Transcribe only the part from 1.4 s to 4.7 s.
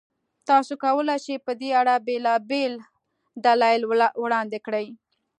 په دې اړه بېلابېل دلایل وړاندې